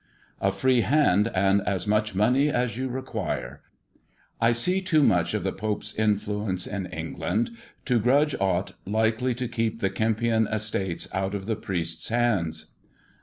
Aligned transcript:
"A 0.41 0.51
free 0.51 0.81
hand, 0.81 1.31
and 1.35 1.61
as 1.61 1.85
much 1.85 2.15
money 2.15 2.49
as 2.49 2.75
you 2.75 2.89
require. 2.89 3.61
I 4.39 4.51
see 4.51 4.81
too 4.81 5.03
much 5.03 5.35
of 5.35 5.43
the 5.43 5.51
Pope's 5.51 5.93
influence 5.93 6.65
in 6.65 6.87
England 6.87 7.51
to 7.85 7.99
grudge 7.99 8.33
aught 8.39 8.71
likely 8.83 9.35
to 9.35 9.47
keep 9.47 9.79
the 9.79 9.91
Kempion 9.91 10.47
estates 10.51 11.07
out 11.13 11.35
of 11.35 11.45
the 11.45 11.55
priests' 11.55 12.09
hands." 12.09 12.73